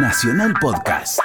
Nacional 0.00 0.54
Podcast. 0.60 1.18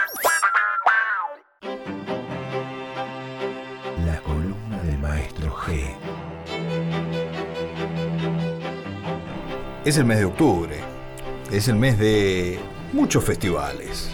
La 4.03 4.19
columna 4.23 4.81
del 4.81 4.97
maestro 4.97 5.55
G. 5.55 5.93
Es 9.85 9.97
el 9.97 10.05
mes 10.05 10.17
de 10.17 10.25
octubre. 10.25 10.75
Es 11.51 11.67
el 11.67 11.75
mes 11.75 11.99
de 11.99 12.59
muchos 12.93 13.23
festivales 13.23 14.09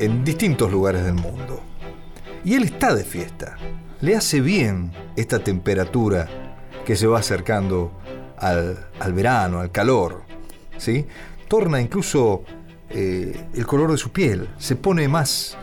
en 0.00 0.24
distintos 0.24 0.72
lugares 0.72 1.04
del 1.04 1.14
mundo. 1.14 1.60
Y 2.46 2.54
él 2.54 2.62
está 2.62 2.94
de 2.94 3.04
fiesta. 3.04 3.58
Le 4.00 4.16
hace 4.16 4.40
bien 4.40 4.90
esta 5.16 5.40
temperatura 5.40 6.26
que 6.86 6.96
se 6.96 7.06
va 7.06 7.18
acercando 7.18 7.92
al, 8.38 8.88
al 9.00 9.12
verano, 9.12 9.60
al 9.60 9.70
calor. 9.70 10.22
¿sí? 10.78 11.06
Torna 11.46 11.78
incluso 11.78 12.44
eh, 12.90 13.46
el 13.54 13.66
color 13.66 13.92
de 13.92 13.98
su 13.98 14.10
piel. 14.10 14.48
Se 14.58 14.76
pone 14.76 15.08
más. 15.08 15.56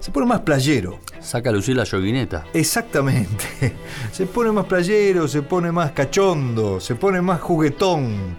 Se 0.00 0.10
pone 0.10 0.26
más 0.26 0.40
playero. 0.40 0.98
Saca 1.20 1.50
a 1.50 1.52
lucir 1.52 1.76
la 1.76 1.84
yoguineta. 1.84 2.44
Exactamente. 2.52 3.44
Se 4.12 4.26
pone 4.26 4.50
más 4.50 4.66
playero, 4.66 5.28
se 5.28 5.42
pone 5.42 5.70
más 5.70 5.92
cachondo, 5.92 6.80
se 6.80 6.96
pone 6.96 7.22
más 7.22 7.40
juguetón. 7.40 8.36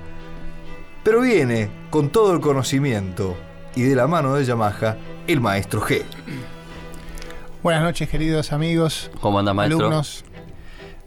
Pero 1.04 1.22
viene 1.22 1.70
con 1.90 2.10
todo 2.10 2.34
el 2.34 2.42
conocimiento 2.42 3.38
y 3.76 3.84
de 3.84 3.96
la 3.96 4.08
mano 4.08 4.36
de 4.36 4.46
Yamaha, 4.46 4.98
el 5.26 5.40
maestro 5.40 5.82
G. 5.82 6.04
Buenas 7.64 7.84
noches, 7.84 8.10
queridos 8.10 8.52
amigos. 8.52 9.10
¿Cómo 9.22 9.40
anda, 9.40 9.54
maestro? 9.54 9.80
Alumnos. 9.80 10.26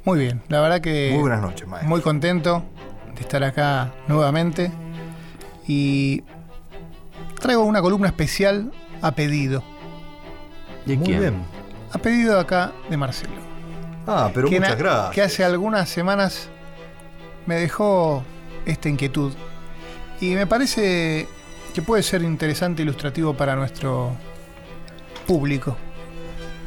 Muy 0.05 0.19
bien, 0.19 0.43
la 0.49 0.61
verdad 0.61 0.81
que. 0.81 1.11
Muy 1.13 1.21
buenas 1.21 1.43
noches, 1.43 1.69
maestro. 1.69 1.89
Muy 1.89 2.01
contento 2.01 2.65
de 3.15 3.21
estar 3.21 3.45
acá 3.45 3.93
nuevamente. 4.09 4.73
Y 5.69 6.23
traigo 7.47 7.63
una 7.63 7.81
columna 7.81 8.09
especial 8.09 8.73
a 9.03 9.13
pedido. 9.13 9.63
¿De 10.85 10.97
Muy 10.97 11.07
quién? 11.07 11.21
bien. 11.21 11.45
A 11.93 11.99
pedido 11.99 12.41
acá 12.41 12.73
de 12.91 12.97
Marcelo. 12.97 13.35
Ah, 14.05 14.31
pero 14.35 14.49
que, 14.49 14.59
muchas 14.59 14.77
gracias. 14.77 15.15
que 15.15 15.23
hace 15.23 15.45
algunas 15.45 15.89
semanas 15.89 16.49
me 17.47 17.55
dejó 17.55 18.25
esta 18.65 18.89
inquietud. 18.89 19.33
Y 20.21 20.35
me 20.35 20.47
parece 20.47 21.29
que 21.73 21.83
puede 21.83 22.03
ser 22.03 22.23
interesante 22.23 22.83
e 22.83 22.85
ilustrativo 22.85 23.35
para 23.35 23.55
nuestro 23.55 24.11
público 25.27 25.77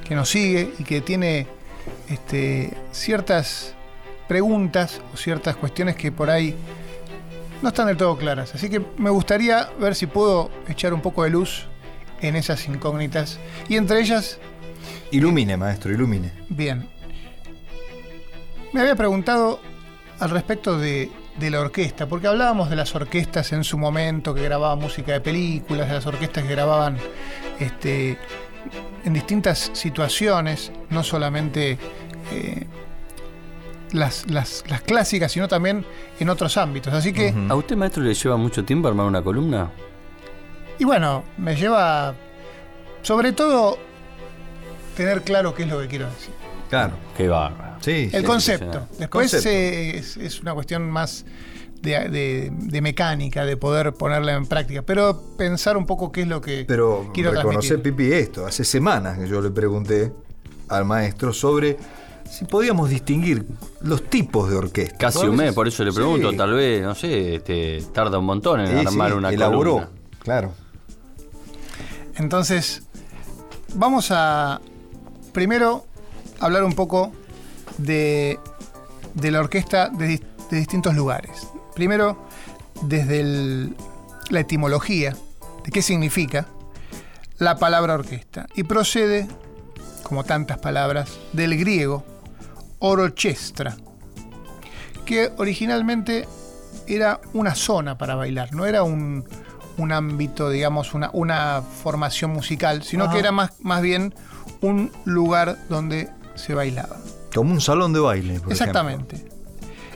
que 0.08 0.16
nos 0.16 0.30
sigue 0.30 0.74
y 0.80 0.84
que 0.86 1.02
tiene 1.02 1.46
este, 2.10 2.78
ciertas 2.92 3.74
preguntas 4.30 5.02
o 5.14 5.18
ciertas 5.18 5.58
cuestiones 5.58 5.98
que 5.98 6.12
por 6.12 6.30
ahí 6.30 6.56
no 7.62 7.70
están 7.70 7.88
del 7.88 7.98
todo 7.98 8.18
claras. 8.18 8.56
Así 8.56 8.70
que 8.70 8.82
me 8.98 9.10
gustaría 9.10 9.70
ver 9.80 9.96
si 9.96 10.08
puedo 10.08 10.50
echar 10.68 10.94
un 10.94 11.02
poco 11.02 11.24
de 11.24 11.30
luz 11.30 11.66
en 12.22 12.36
esas 12.36 12.68
incógnitas. 12.68 13.40
Y 13.68 13.78
entre 13.78 14.00
ellas, 14.00 14.40
Ilumine, 15.12 15.58
maestro, 15.58 15.92
ilumine. 15.92 16.32
Bien. 16.50 16.88
Me 18.74 18.82
había 18.82 18.96
preguntado 18.96 19.60
al 20.20 20.30
respecto 20.30 20.78
de, 20.78 21.10
de 21.40 21.50
la 21.50 21.62
orquesta, 21.62 22.08
porque 22.08 22.28
hablábamos 22.28 22.70
de 22.70 22.76
las 22.76 22.94
orquestas 22.94 23.52
en 23.52 23.64
su 23.64 23.78
momento 23.78 24.36
que 24.36 24.44
grababan 24.44 24.80
música 24.80 25.14
de 25.14 25.22
películas, 25.22 25.88
de 25.88 25.96
las 25.96 26.06
orquestas 26.06 26.44
que 26.44 26.52
grababan 26.52 26.98
este, 27.60 28.18
en 29.04 29.14
distintas 29.14 29.72
situaciones, 29.74 30.72
no 30.90 31.04
solamente 31.04 31.80
eh, 32.32 32.68
las, 33.92 34.30
las- 34.30 34.64
las 34.70 34.82
clásicas, 34.82 35.32
sino 35.32 35.48
también 35.48 35.86
en 36.20 36.30
otros 36.30 36.58
ámbitos. 36.58 36.94
Así 36.94 37.12
que. 37.14 37.34
¿A 37.50 37.56
usted, 37.56 37.76
maestro, 37.76 38.04
le 38.04 38.14
lleva 38.14 38.38
mucho 38.38 38.64
tiempo 38.66 38.88
armar 38.88 39.06
una 39.06 39.22
columna? 39.22 39.72
y 40.78 40.86
bueno, 40.86 41.26
me 41.38 41.58
lleva 41.58 42.16
sobre 43.02 43.34
todo 43.34 43.78
tener 44.96 45.22
claro 45.24 45.54
qué 45.54 45.64
es 45.64 45.70
lo 45.70 45.80
que 45.82 45.88
quiero 45.88 46.06
decir. 46.06 46.34
Claro. 46.70 46.94
Qué 47.18 47.28
bárbaro. 47.28 47.78
Sí. 47.82 48.10
El 48.14 48.22
sí. 48.22 48.24
concepto. 48.28 48.88
Después 48.98 49.32
Concepto. 49.32 49.50
eh, 49.50 49.98
es, 49.98 50.18
es 50.18 50.40
una 50.42 50.54
cuestión 50.54 50.90
más 50.90 51.26
de, 51.82 52.08
de- 52.10 52.50
de 52.54 52.82
mecánica, 52.82 53.44
de 53.46 53.58
poder 53.58 53.94
ponerla 53.94 54.34
en 54.36 54.46
práctica. 54.46 54.82
Pero 54.84 55.22
pensar 55.38 55.76
un 55.78 55.86
poco 55.86 56.12
qué 56.12 56.22
es 56.22 56.28
lo 56.28 56.40
que 56.42 56.64
Pero 56.68 57.10
quiero 57.14 57.32
reconocer, 57.32 57.82
transmitir. 57.82 57.96
Pipi, 57.96 58.14
esto. 58.14 58.46
Hace 58.46 58.64
semanas 58.64 59.18
que 59.18 59.28
yo 59.28 59.42
le 59.42 59.50
pregunté 59.52 60.14
al 60.70 60.86
maestro 60.86 61.34
sobre 61.34 61.78
si 62.30 62.46
podíamos 62.46 62.90
distinguir 62.90 63.46
los 63.82 64.04
tipos 64.10 64.50
de 64.50 64.56
orquesta. 64.58 64.98
Casi 64.98 65.26
un 65.28 65.36
mes, 65.36 65.54
por 65.54 65.68
eso 65.68 65.84
le 65.84 65.92
pregunto. 65.92 66.32
Sí. 66.32 66.38
Tal 66.38 66.54
vez, 66.54 66.82
no 66.84 66.96
sé, 66.96 67.36
este, 67.36 67.84
tarda 67.94 68.20
un 68.20 68.26
montón 68.26 68.60
en 68.62 68.68
Sí, 68.80 68.86
armar 68.88 69.12
sí, 69.12 69.18
una 69.18 69.30
elaboró. 69.32 69.72
columna. 69.74 69.90
Claro. 70.20 70.52
Entonces, 72.16 72.84
vamos 73.74 74.10
a 74.12 74.62
primero 75.34 75.86
hablar 76.40 76.64
un 76.64 76.74
poco 76.74 77.12
de, 77.78 78.40
de 79.14 79.32
la 79.32 79.40
orquesta 79.40 79.90
de, 79.90 80.22
de 80.52 80.58
distintos 80.58 80.96
lugares. 80.96 81.48
Primero, 81.76 82.18
desde 82.84 83.22
el- 83.22 83.76
la 84.30 84.42
etimología, 84.42 85.16
de 85.64 85.72
qué 85.72 85.82
significa 85.82 86.46
la 87.38 87.58
palabra 87.58 87.96
orquesta. 87.96 88.48
Y 88.56 88.64
procede, 88.64 89.28
como 90.04 90.24
tantas 90.24 90.58
palabras, 90.60 91.10
del 91.34 91.58
griego 91.58 92.04
orochestra, 92.80 93.78
que 95.06 95.32
originalmente 95.38 96.28
era 96.88 97.20
una 97.34 97.56
zona 97.56 97.98
para 97.98 98.16
bailar, 98.16 98.54
no 98.54 98.66
era 98.66 98.84
un, 98.84 99.26
un 99.78 99.92
ámbito, 99.92 100.50
digamos, 100.50 100.94
una, 100.94 101.10
una 101.14 101.62
formación 101.62 102.32
musical, 102.32 102.84
sino 102.84 103.06
Ajá. 103.06 103.14
que 103.14 103.20
era 103.20 103.32
más, 103.32 103.54
más 103.62 103.82
bien 103.82 104.14
un 104.62 104.92
lugar 105.06 105.58
donde 105.70 106.10
se 106.36 106.54
bailaba. 106.54 106.98
Como 107.34 107.52
un 107.52 107.62
salón 107.62 107.94
de 107.94 108.00
baile, 108.00 108.40
por 108.40 108.52
Exactamente. 108.52 109.28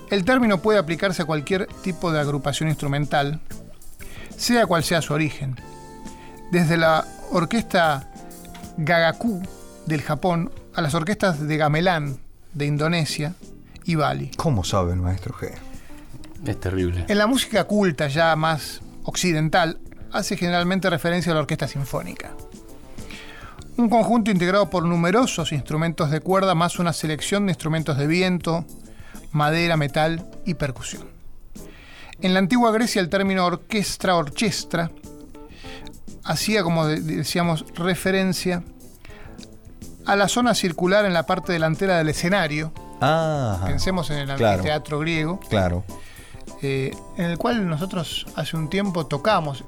El 0.10 0.26
término 0.26 0.62
puede 0.62 0.78
aplicarse 0.78 1.24
a 1.24 1.26
cualquier 1.26 1.68
tipo 1.82 2.12
de 2.12 2.20
agrupación 2.20 2.70
instrumental, 2.70 3.40
sea 4.38 4.68
cual 4.68 4.84
sea 4.84 5.02
su 5.02 5.14
origen. 5.14 5.56
Desde 6.52 6.78
la 6.78 7.06
orquesta 7.32 8.12
Gagaku 8.78 9.42
del 9.88 10.02
Japón 10.02 10.52
a 10.76 10.82
las 10.82 10.94
orquestas 10.94 11.48
de 11.48 11.58
gamelán 11.58 12.20
de 12.54 12.66
Indonesia 12.66 13.34
y 13.86 13.96
Bali. 13.96 14.32
¿Cómo 14.38 14.64
sabe 14.64 14.94
el 14.94 15.00
maestro 15.00 15.34
G? 15.34 15.52
Es 16.46 16.60
terrible. 16.60 17.06
En 17.08 17.18
la 17.18 17.28
música 17.28 17.64
culta 17.66 18.08
ya 18.08 18.36
más 18.36 18.82
occidental 19.04 19.80
hace 20.12 20.38
generalmente 20.38 20.90
referencia 20.90 21.32
a 21.32 21.36
la 21.36 21.42
orquesta 21.42 21.68
sinfónica. 21.68 22.32
Un 23.78 23.90
conjunto 23.90 24.30
integrado 24.30 24.70
por 24.70 24.86
numerosos 24.86 25.52
instrumentos 25.52 26.12
de 26.12 26.20
cuerda 26.20 26.54
más 26.54 26.78
una 26.80 26.94
selección 26.94 27.46
de 27.48 27.54
instrumentos 27.54 27.98
de 27.98 28.06
viento, 28.08 28.66
madera, 29.32 29.78
metal 29.78 30.26
y 30.46 30.54
percusión. 30.54 31.08
En 32.22 32.34
la 32.34 32.40
antigua 32.40 32.72
Grecia 32.72 33.02
el 33.02 33.10
término 33.10 33.46
orquestra 33.46 34.16
orchestra 34.16 34.92
hacía, 36.24 36.62
como 36.64 36.86
de- 36.86 37.02
decíamos, 37.02 37.66
referencia 37.76 38.64
a 40.06 40.16
la 40.16 40.28
zona 40.28 40.54
circular 40.56 41.06
en 41.06 41.14
la 41.14 41.26
parte 41.26 41.54
delantera 41.54 41.98
del 41.98 42.10
escenario. 42.10 42.72
Ah, 43.02 43.62
Pensemos 43.66 44.10
en 44.10 44.18
el 44.20 44.26
Claro. 44.36 44.48
anfiteatro 44.60 45.00
griego 45.00 45.40
claro. 45.50 45.84
eh, 46.62 46.92
en 47.18 47.26
el 47.26 47.38
cual 47.38 47.68
nosotros 47.68 48.26
hace 48.36 48.56
un 48.56 48.70
tiempo 48.70 49.06
tocamos 49.06 49.64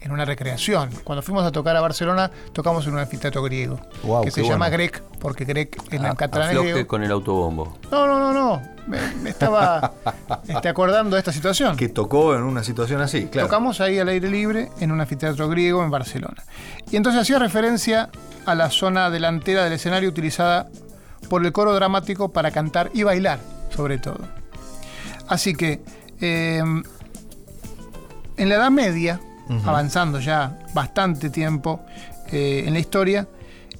en 0.00 0.10
una 0.10 0.24
recreación. 0.24 0.90
Cuando 1.04 1.22
fuimos 1.22 1.44
a 1.44 1.52
tocar 1.52 1.76
a 1.76 1.80
Barcelona, 1.80 2.30
tocamos 2.52 2.84
en 2.88 2.94
un 2.94 2.98
anfiteatro 2.98 3.42
griego, 3.44 3.78
Guau, 4.02 4.24
que 4.24 4.30
se 4.32 4.42
llama. 4.42 4.68
Grec, 4.70 5.02
porque 5.20 5.44
Grec 5.44 5.80
en 5.92 6.04
A- 6.06 6.14
catalán 6.16 6.48
es 6.50 6.56
afloje 6.56 6.72
griego. 6.72 6.88
con 6.88 7.02
el 7.04 7.12
autobombo. 7.12 7.78
No, 7.90 8.06
no, 8.06 8.18
no, 8.18 8.32
no. 8.32 8.62
Me, 8.88 8.98
me 9.22 9.30
estaba 9.30 9.92
este, 10.48 10.68
acordando 10.68 11.14
de 11.14 11.20
esta 11.20 11.30
situación. 11.32 11.76
Que 11.76 11.88
tocó 11.90 12.34
en 12.34 12.42
una 12.42 12.64
situación 12.64 13.00
así, 13.02 13.26
claro. 13.26 13.46
Tocamos 13.48 13.80
ahí 13.80 13.98
al 13.98 14.08
aire 14.08 14.28
libre 14.30 14.70
en 14.80 14.90
un 14.92 15.00
anfiteatro 15.00 15.48
griego 15.48 15.84
en 15.84 15.90
Barcelona. 15.90 16.42
Y 16.90 16.96
entonces 16.96 17.20
hacía 17.22 17.38
referencia 17.38 18.08
a 18.50 18.54
la 18.54 18.70
zona 18.70 19.10
delantera 19.10 19.64
del 19.64 19.74
escenario 19.74 20.08
utilizada 20.08 20.68
por 21.28 21.44
el 21.44 21.52
coro 21.52 21.74
dramático 21.74 22.32
para 22.32 22.50
cantar 22.50 22.90
y 22.94 23.02
bailar, 23.02 23.40
sobre 23.70 23.98
todo. 23.98 24.20
Así 25.28 25.54
que 25.54 25.80
eh, 26.20 26.62
en 28.36 28.48
la 28.48 28.54
Edad 28.54 28.70
Media, 28.70 29.20
avanzando 29.64 30.20
ya 30.20 30.58
bastante 30.72 31.28
tiempo 31.28 31.84
eh, 32.32 32.64
en 32.66 32.72
la 32.72 32.78
historia, 32.78 33.28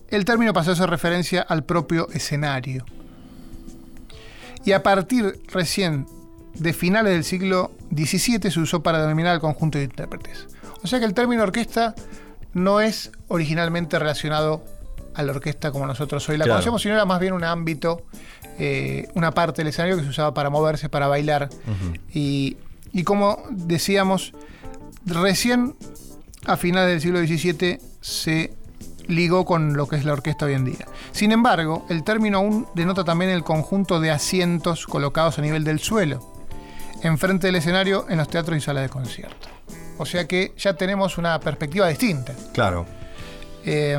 el 0.09 0.25
término 0.25 0.53
pasó 0.53 0.71
a 0.71 0.73
hacer 0.75 0.91
referencia 0.91 1.43
al 1.43 1.65
propio 1.65 2.09
escenario. 2.11 2.85
Y 4.65 4.73
a 4.73 4.83
partir 4.83 5.41
recién 5.49 6.07
de 6.55 6.73
finales 6.73 7.13
del 7.13 7.25
siglo 7.25 7.71
XVII 7.95 8.51
se 8.51 8.61
usó 8.61 8.83
para 8.83 9.01
denominar 9.01 9.33
al 9.33 9.41
conjunto 9.41 9.79
de 9.79 9.85
intérpretes. 9.85 10.49
O 10.83 10.87
sea 10.87 10.99
que 10.99 11.05
el 11.05 11.15
término 11.15 11.43
orquesta 11.43 11.95
no 12.59 12.81
es 12.81 13.11
originalmente 13.29 13.99
relacionado 13.99 14.65
a 15.15 15.23
la 15.23 15.33
orquesta 15.33 15.73
como 15.73 15.87
nosotros 15.87 16.29
hoy 16.29 16.37
la 16.37 16.45
Claro. 16.45 16.59
conocemos, 16.59 16.83
sino 16.83 16.95
era 16.95 17.05
más 17.05 17.19
bien 17.21 17.33
un 17.33 17.45
ámbito, 17.45 18.03
eh, 18.59 19.09
una 19.15 19.33
parte 19.33 19.63
del 19.63 19.69
escenario 19.69 19.97
que 19.97 20.05
se 20.05 20.09
usaba 20.11 20.33
para 20.35 20.51
moverse, 20.51 20.89
para 20.89 21.09
bailar. 21.09 21.49
y, 22.13 22.57
y 22.93 23.03
como 23.05 23.43
decíamos, 23.51 24.33
recién 25.05 25.75
a 26.47 26.57
finales 26.57 26.91
del 26.91 27.01
siglo 27.01 27.19
XVII 27.21 27.79
se 28.01 28.55
ligó 29.07 29.45
con 29.45 29.75
lo 29.77 29.89
que 29.89 29.97
es 29.97 30.05
la 30.05 30.13
orquesta 30.13 30.47
hoy 30.47 30.53
en 30.55 30.65
día. 30.67 30.87
Sin 31.13 31.33
embargo, 31.33 31.87
el 31.89 32.05
término 32.05 32.39
aún 32.39 32.67
denota 32.75 33.05
también 33.05 33.31
el 33.31 33.43
conjunto 33.43 34.01
de 34.01 34.11
asientos 34.11 34.87
colocados 34.87 35.39
a 35.39 35.43
nivel 35.43 35.65
del 35.65 35.79
suelo, 35.81 36.33
enfrente 37.03 37.47
del 37.49 37.57
escenario 37.57 38.07
en 38.09 38.19
los 38.19 38.29
teatros 38.29 38.57
y 38.57 38.61
salas 38.61 38.83
de 38.85 38.89
concierto. 38.91 39.49
O 39.99 40.07
sea 40.07 40.27
que 40.27 40.53
ya 40.57 40.75
tenemos 40.75 41.19
una 41.19 41.39
perspectiva 41.41 41.89
distinta. 41.89 42.33
Claro. 42.53 42.87
Eh, 43.65 43.99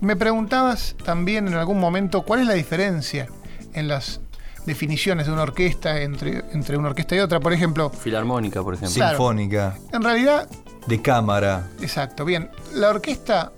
me 0.00 0.16
preguntabas 0.16 0.96
también 1.04 1.46
en 1.48 1.54
algún 1.54 1.78
momento 1.78 2.22
cuál 2.22 2.40
es 2.40 2.46
la 2.46 2.54
diferencia 2.54 3.26
en 3.74 3.88
las 3.88 4.20
definiciones 4.66 5.26
de 5.26 5.32
una 5.32 5.42
orquesta 5.42 6.00
entre, 6.00 6.42
entre 6.52 6.76
una 6.76 6.88
orquesta 6.88 7.16
y 7.16 7.18
otra. 7.18 7.40
Por 7.40 7.52
ejemplo, 7.52 7.90
Filarmónica, 7.90 8.62
por 8.62 8.74
ejemplo. 8.74 8.94
Claro. 8.94 9.10
Sinfónica, 9.18 9.76
en 9.92 10.02
realidad, 10.02 10.48
de 10.86 11.02
cámara. 11.02 11.68
exacto, 11.82 12.24
bien, 12.24 12.50
la 12.74 12.88
orquesta, 12.90 13.52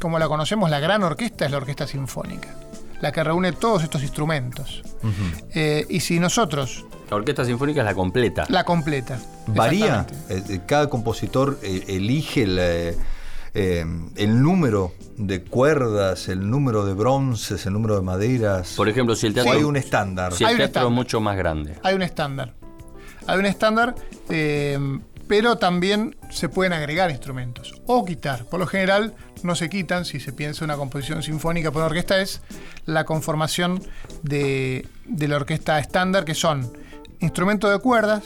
como 0.00 0.18
la 0.18 0.28
conocemos, 0.28 0.70
la 0.70 0.78
gran 0.80 1.02
orquesta 1.02 1.44
es 1.46 1.50
la 1.50 1.56
orquesta 1.56 1.86
sinfónica, 1.86 2.54
la 3.00 3.10
que 3.10 3.24
reúne 3.24 3.52
todos 3.52 3.82
estos 3.82 4.02
instrumentos. 4.02 4.82
Eh, 5.54 5.84
y 5.88 5.98
si 6.00 6.20
nosotros 6.20 6.84
La 7.10 7.16
orquesta 7.16 7.44
sinfónica 7.44 7.80
es 7.80 7.86
la 7.86 7.94
completa. 7.94 8.46
la 8.48 8.62
completa. 8.64 9.18
Varía. 9.46 10.06
Eh, 10.28 10.42
eh, 10.48 10.60
Cada 10.66 10.88
compositor 10.88 11.58
eh, 11.62 11.84
elige 11.88 12.42
el, 12.42 12.96
el 13.54 14.42
número 14.42 14.92
de 15.16 15.42
cuerdas, 15.42 16.28
el 16.28 16.48
número 16.50 16.84
de 16.86 16.94
bronces, 16.94 17.66
el 17.66 17.72
número 17.72 17.96
de 17.96 18.02
maderas. 18.02 18.74
Por 18.76 18.88
ejemplo, 18.88 19.14
si 19.14 19.26
el 19.26 19.34
teatro, 19.34 19.52
hay 19.52 19.62
un 19.64 19.76
estándar. 19.76 20.32
si 20.32 20.44
el 20.44 20.48
Hay 20.48 20.54
un 20.54 20.58
teatro 20.58 20.66
estándar. 20.80 20.92
es 20.92 20.96
mucho 20.96 21.20
más 21.20 21.36
grande. 21.36 21.74
Hay 21.82 21.94
un 21.94 22.02
estándar. 22.02 22.54
Hay 23.26 23.38
un 23.38 23.46
estándar, 23.46 23.94
eh, 24.30 24.78
pero 25.28 25.56
también 25.56 26.16
se 26.30 26.48
pueden 26.48 26.72
agregar 26.72 27.10
instrumentos 27.10 27.74
o 27.86 28.04
quitar. 28.04 28.44
Por 28.46 28.58
lo 28.58 28.66
general 28.66 29.14
no 29.42 29.54
se 29.54 29.68
quitan 29.68 30.04
si 30.04 30.18
se 30.18 30.32
piensa 30.32 30.64
una 30.64 30.76
composición 30.76 31.22
sinfónica 31.22 31.70
por 31.70 31.82
orquesta, 31.82 32.20
es 32.20 32.40
la 32.84 33.04
conformación 33.04 33.82
de, 34.22 34.88
de 35.06 35.28
la 35.28 35.36
orquesta 35.36 35.78
estándar, 35.78 36.24
que 36.24 36.34
son 36.34 36.72
instrumentos 37.20 37.70
de 37.70 37.78
cuerdas, 37.78 38.22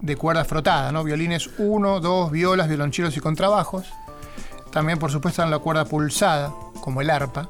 de 0.00 0.16
cuerdas 0.16 0.46
frotadas, 0.46 0.92
¿no? 0.92 1.02
Violines 1.04 1.50
1, 1.58 2.00
2, 2.00 2.30
violas, 2.30 2.68
violonchelos 2.68 3.16
y 3.16 3.20
contrabajos. 3.20 3.86
También, 4.72 4.98
por 4.98 5.10
supuesto, 5.10 5.42
en 5.42 5.50
la 5.50 5.58
cuerda 5.58 5.84
pulsada, 5.86 6.52
como 6.80 7.00
el 7.00 7.10
arpa. 7.10 7.48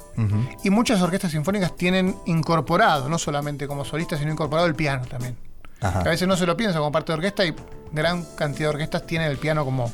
Y 0.63 0.69
muchas 0.69 1.01
orquestas 1.01 1.31
sinfónicas 1.31 1.75
tienen 1.75 2.15
incorporado, 2.25 3.09
no 3.09 3.17
solamente 3.19 3.67
como 3.67 3.85
solista, 3.85 4.17
sino 4.17 4.31
incorporado 4.31 4.67
el 4.67 4.75
piano 4.75 5.05
también. 5.05 5.37
Ajá. 5.81 5.99
A 6.01 6.03
veces 6.03 6.27
no 6.27 6.35
se 6.35 6.45
lo 6.45 6.57
piensa 6.57 6.77
como 6.79 6.91
parte 6.91 7.11
de 7.11 7.17
orquesta 7.17 7.45
y 7.45 7.53
gran 7.91 8.23
cantidad 8.35 8.69
de 8.69 8.75
orquestas 8.75 9.05
tienen 9.05 9.29
el 9.29 9.37
piano 9.37 9.63
como, 9.63 9.91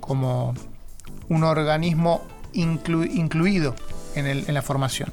como 0.00 0.54
un 1.28 1.44
organismo 1.44 2.22
inclu- 2.54 3.08
incluido 3.12 3.74
en, 4.14 4.26
el- 4.26 4.44
en 4.46 4.54
la 4.54 4.62
formación. 4.62 5.12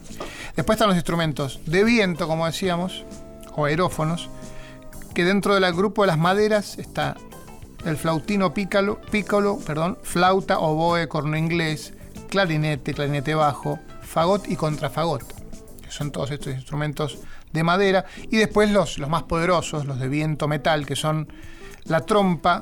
Después 0.56 0.75
están 0.75 0.88
los 0.89 0.95
instrumentos 0.98 1.60
de 1.66 1.83
viento, 1.83 2.27
como 2.27 2.45
decíamos, 2.45 3.04
o 3.56 3.66
aerófonos, 3.66 4.30
que 5.16 5.24
dentro 5.24 5.56
del 5.56 5.74
grupo 5.74 6.04
de 6.04 6.08
las 6.08 6.20
maderas 6.20 6.78
está 6.78 7.16
el 7.86 7.98
flautino 7.98 8.54
pícalo, 8.54 9.00
pícolo, 9.10 9.58
perdón, 9.66 9.98
flauta, 10.04 10.60
oboe, 10.60 11.08
corno 11.08 11.38
inglés, 11.38 11.94
clarinete, 12.30 12.94
clarinete 12.94 13.34
bajo, 13.34 13.80
fagot 14.02 14.48
y 14.50 14.58
contrafagot, 14.58 15.24
que 15.82 15.90
son 15.90 16.12
todos 16.12 16.32
estos 16.32 16.54
instrumentos 16.54 17.20
de 17.54 17.64
madera. 17.64 18.06
Y 18.30 18.38
después 18.38 18.70
los, 18.72 18.98
los 18.98 19.10
más 19.10 19.24
poderosos, 19.24 19.86
los 19.86 20.00
de 20.00 20.10
viento 20.10 20.50
metal, 20.50 20.86
que 20.86 20.98
son 20.98 21.30
la 21.86 22.02
trompa, 22.02 22.62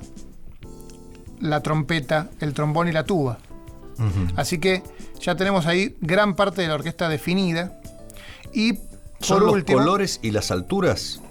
la 1.39 1.61
trompeta, 1.61 2.29
el 2.39 2.53
trombón 2.53 2.87
y 2.87 2.91
la 2.91 3.03
tuba. 3.03 3.39
Así 4.35 4.59
que 4.59 4.83
ya 5.19 5.35
tenemos 5.35 5.65
ahí 5.65 5.95
gran 6.01 6.35
parte 6.35 6.61
de 6.61 6.67
la 6.67 6.75
orquesta 6.75 7.09
definida. 7.09 7.79
Y 8.53 8.77
¿Son 9.21 9.45
los 9.45 9.63
colores 9.63 10.19
y 10.21 10.31
las 10.31 10.51
alturas 10.51 11.22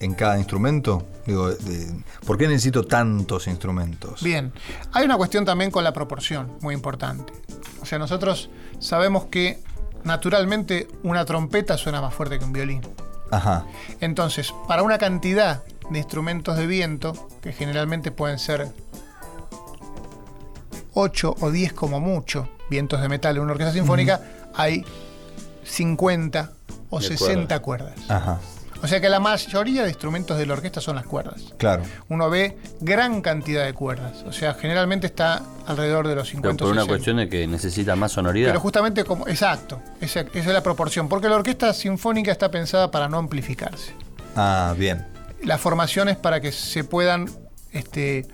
en 0.00 0.14
cada 0.14 0.38
instrumento? 0.38 1.06
Digo, 1.26 1.50
de- 1.50 2.02
¿por 2.26 2.36
qué 2.38 2.46
necesito 2.48 2.84
tantos 2.84 3.46
instrumentos? 3.46 4.22
Bien, 4.22 4.52
hay 4.92 5.04
una 5.04 5.16
cuestión 5.16 5.44
también 5.44 5.70
con 5.70 5.84
la 5.84 5.92
proporción, 5.92 6.52
muy 6.60 6.74
importante. 6.74 7.32
O 7.80 7.86
sea, 7.86 7.98
nosotros 7.98 8.50
sabemos 8.78 9.24
que 9.26 9.62
naturalmente 10.04 10.88
una 11.02 11.24
trompeta 11.24 11.76
suena 11.78 12.00
más 12.00 12.12
fuerte 12.14 12.38
que 12.38 12.44
un 12.44 12.52
violín. 12.52 12.82
Ajá. 13.30 13.66
Entonces, 14.00 14.52
para 14.68 14.82
una 14.82 14.98
cantidad 14.98 15.62
de 15.90 15.98
instrumentos 15.98 16.56
de 16.56 16.66
viento, 16.66 17.28
que 17.42 17.52
generalmente 17.52 18.10
pueden 18.10 18.38
ser 18.38 18.72
8 20.94 21.34
o 21.40 21.50
10 21.50 21.72
como 21.72 22.00
mucho, 22.00 22.48
vientos 22.70 23.00
de 23.00 23.08
metal 23.08 23.36
en 23.36 23.42
una 23.42 23.52
orquesta 23.52 23.72
sinfónica, 23.72 24.20
hay 24.54 24.84
50 25.64 26.52
o 26.90 27.00
De 27.00 27.06
60 27.08 27.58
cuerdas. 27.60 27.94
Ajá. 28.08 28.38
O 28.84 28.86
sea 28.86 29.00
que 29.00 29.08
la 29.08 29.18
mayoría 29.18 29.82
de 29.82 29.88
instrumentos 29.88 30.36
de 30.36 30.44
la 30.44 30.52
orquesta 30.52 30.80
son 30.80 30.96
las 30.96 31.06
cuerdas. 31.06 31.42
Claro. 31.56 31.82
Uno 32.10 32.28
ve 32.28 32.58
gran 32.80 33.22
cantidad 33.22 33.64
de 33.64 33.72
cuerdas. 33.72 34.22
O 34.26 34.32
sea, 34.32 34.52
generalmente 34.54 35.06
está 35.06 35.40
alrededor 35.66 36.06
de 36.06 36.14
los 36.14 36.28
Pero 36.28 36.42
50 36.42 36.58
por 36.58 36.68
o 36.68 36.70
una 36.72 36.82
60. 36.82 36.88
cuestión 36.94 37.16
de 37.16 37.28
que 37.30 37.46
necesita 37.46 37.96
más 37.96 38.12
sonoridad. 38.12 38.50
Pero 38.50 38.60
justamente 38.60 39.02
como. 39.04 39.26
Exacto. 39.26 39.80
Esa, 40.02 40.20
esa 40.20 40.30
es 40.38 40.46
la 40.46 40.62
proporción. 40.62 41.08
Porque 41.08 41.28
la 41.30 41.36
orquesta 41.36 41.72
sinfónica 41.72 42.30
está 42.30 42.50
pensada 42.50 42.90
para 42.90 43.08
no 43.08 43.16
amplificarse. 43.16 43.92
Ah, 44.36 44.74
bien. 44.76 45.06
La 45.42 45.56
formación 45.56 46.10
es 46.10 46.16
para 46.18 46.40
que 46.42 46.52
se 46.52 46.84
puedan 46.84 47.28
este, 47.72 48.26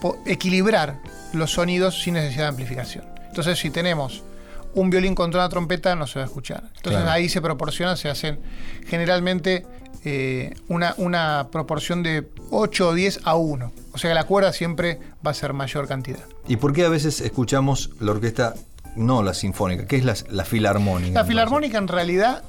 po- 0.00 0.18
equilibrar 0.26 1.00
los 1.34 1.52
sonidos 1.52 2.00
sin 2.02 2.14
necesidad 2.14 2.44
de 2.44 2.48
amplificación. 2.48 3.04
Entonces, 3.28 3.58
si 3.58 3.68
tenemos 3.70 4.22
un 4.74 4.90
violín 4.90 5.14
contra 5.14 5.40
una 5.40 5.48
trompeta, 5.48 5.94
no 5.96 6.06
se 6.06 6.18
va 6.18 6.24
a 6.24 6.28
escuchar. 6.28 6.62
Entonces, 6.76 7.02
Claro. 7.02 7.10
ahí 7.10 7.28
se 7.28 7.40
proporciona, 7.40 7.96
se 7.96 8.08
hacen 8.08 8.38
generalmente 8.86 9.66
eh, 10.04 10.54
una, 10.68 10.94
una 10.98 11.48
proporción 11.50 12.02
de 12.02 12.28
8 12.50 12.88
o 12.88 12.94
10 12.94 13.20
a 13.24 13.34
1. 13.34 13.72
O 13.92 13.98
sea 13.98 14.10
que 14.10 14.14
la 14.14 14.24
cuerda 14.24 14.52
siempre 14.52 15.00
va 15.26 15.32
a 15.32 15.34
ser 15.34 15.52
mayor 15.52 15.88
cantidad. 15.88 16.20
¿Y 16.46 16.56
por 16.56 16.72
qué 16.72 16.84
a 16.84 16.88
veces 16.88 17.20
escuchamos 17.20 17.90
la 18.00 18.12
orquesta, 18.12 18.54
no 18.96 19.22
la 19.22 19.34
sinfónica, 19.34 19.86
que 19.86 19.96
es 19.96 20.04
la, 20.04 20.14
la 20.30 20.44
filarmónica? 20.44 21.00
La 21.02 21.08
entonces? 21.08 21.28
filarmónica 21.28 21.78
en 21.78 21.88
realidad 21.88 22.42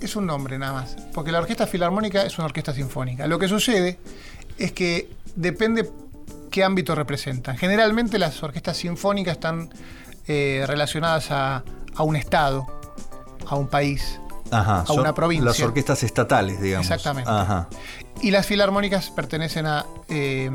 es 0.00 0.14
un 0.16 0.26
nombre 0.26 0.58
nada 0.58 0.72
más, 0.74 0.96
porque 1.12 1.32
la 1.32 1.38
orquesta 1.40 1.66
filarmónica 1.66 2.22
es 2.24 2.38
una 2.38 2.46
orquesta 2.46 2.72
sinfónica. 2.72 3.26
Lo 3.26 3.38
que 3.38 3.48
sucede 3.48 3.98
es 4.58 4.72
que 4.72 5.08
depende 5.34 5.88
qué 6.50 6.62
ámbito 6.64 6.94
representan. 6.94 7.56
Generalmente 7.56 8.18
las 8.18 8.40
orquestas 8.42 8.76
sinfónicas 8.76 9.34
están 9.34 9.70
eh, 10.26 10.64
relacionadas 10.66 11.30
a, 11.30 11.62
a 11.94 12.02
un 12.02 12.16
estado, 12.16 12.66
a 13.46 13.54
un 13.56 13.68
país, 13.68 14.18
Ajá, 14.50 14.84
a 14.86 14.92
una 14.92 15.14
provincia. 15.14 15.46
Las 15.46 15.60
orquestas 15.60 16.02
estatales, 16.02 16.60
digamos. 16.60 16.86
Exactamente. 16.86 17.30
Ajá. 17.30 17.68
y 18.20 18.30
las 18.30 18.46
filarmónicas 18.46 19.10
pertenecen 19.10 19.66
a... 19.66 19.84
eh, 20.08 20.50